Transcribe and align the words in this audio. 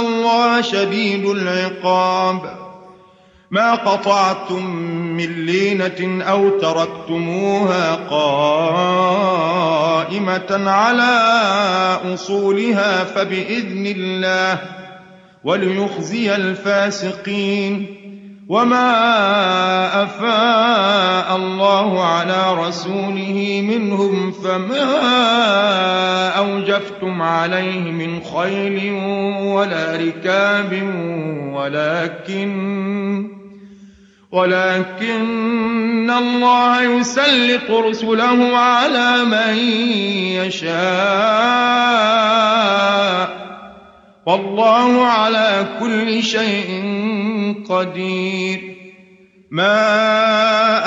الله 0.00 0.60
شديد 0.60 1.26
العقاب 1.26 2.62
ما 3.50 3.74
قطعتم 3.74 4.66
من 5.16 5.46
لينة 5.46 6.24
أو 6.24 6.48
تركتموها 6.48 7.94
قائمة 8.10 9.10
على 10.70 11.12
أصولها 12.14 13.04
فبإذن 13.04 13.86
الله 13.86 14.58
وليخزي 15.44 16.34
الفاسقين 16.34 17.86
وما 18.48 18.92
أفاء 20.02 21.36
الله 21.36 22.04
على 22.04 22.54
رسوله 22.54 23.62
منهم 23.68 24.32
فما 24.32 25.61
أوجفتم 26.72 27.22
عليه 27.22 27.80
من 27.80 28.20
خيل 28.22 28.92
ولا 29.42 29.96
ركاب 29.96 30.72
ولكن 31.52 32.52
ولكن 34.32 36.10
الله 36.10 36.82
يسلط 36.82 37.70
رسله 37.70 38.56
على 38.56 39.24
من 39.24 39.56
يشاء. 40.40 40.72
والله 44.26 45.06
على 45.06 45.66
كل 45.80 46.22
شيء 46.22 46.84
قدير. 47.68 48.60
ما 49.50 50.51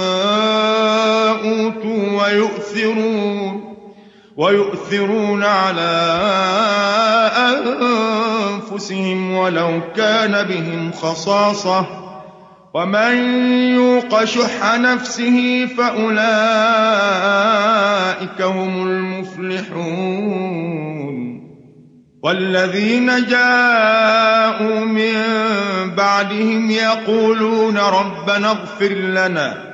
أوتوا 0.00 2.22
ويؤثرون 2.22 3.74
ويؤثرون 4.36 5.44
على 5.44 6.20
أنفسهم 8.72 9.34
ولو 9.34 9.80
كان 9.96 10.42
بهم 10.42 10.92
خصاصة. 10.92 11.86
ومن 12.74 13.14
يوق 13.74 14.24
شح 14.24 14.74
نفسه 14.74 15.66
فأولئك 15.66 16.22
هم 18.42 18.88
المفلحون. 18.88 20.54
والذين 22.22 23.26
جاءوا 23.26 24.80
من 24.80 25.14
بعدهم 25.96 26.70
يقولون 26.70 27.78
ربنا 27.78 28.50
اغفر 28.50 28.92
لنا 28.92 29.73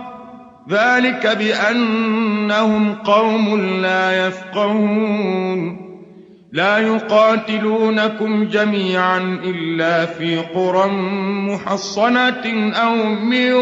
ذلك 0.69 1.27
بأنهم 1.27 2.95
قوم 2.95 3.61
لا 3.81 4.27
يفقهون. 4.27 5.91
لا 6.53 6.77
يقاتلونكم 6.77 8.43
جميعا 8.43 9.17
إلا 9.43 10.05
في 10.05 10.37
قرى 10.37 10.87
محصنة 11.49 12.71
أو 12.73 12.95
من 13.05 13.53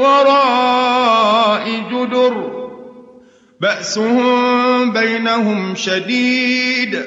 وراء 0.00 1.68
جدر. 1.92 2.50
بأسهم 3.60 4.92
بينهم 4.92 5.74
شديد. 5.74 7.02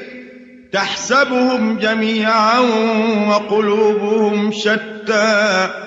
تحسبهم 0.72 1.78
جميعا 1.78 2.60
وقلوبهم 3.30 4.52
شتى. 4.52 5.87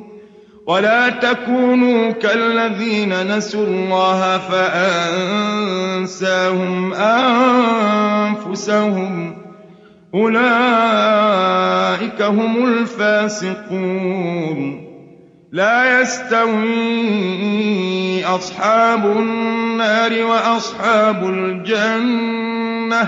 ولا 0.67 1.09
تكونوا 1.09 2.11
كالذين 2.11 3.37
نسوا 3.37 3.65
الله 3.65 4.37
فأنساهم 4.37 5.53
أنفسهم. 8.43 9.37
أولئك 10.15 10.41
هم 12.21 12.67
الفاسقون. 12.67 13.71
لا 15.51 16.01
يستوي 16.01 16.65
أصحاب 18.25 19.05
النار 19.05 20.23
وأصحاب 20.23 21.29
الجنة. 21.29 23.07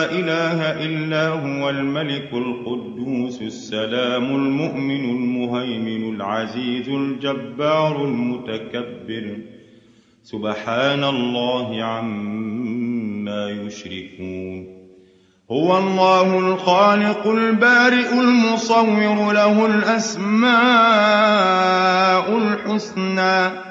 الملك 1.71 2.29
القدوس 2.33 3.41
السلام 3.41 4.35
المؤمن 4.35 5.05
المهيمن 5.09 6.15
العزيز 6.15 6.89
الجبار 6.89 8.05
المتكبر. 8.05 9.37
سبحان 10.23 11.03
الله 11.03 11.83
عما 11.83 13.49
يشركون. 13.49 14.67
هو 15.51 15.77
الله 15.77 16.39
الخالق 16.39 17.27
البارئ 17.27 18.13
المصور 18.13 19.33
له 19.33 19.65
الأسماء 19.65 20.51
الحسنى. 22.37 23.70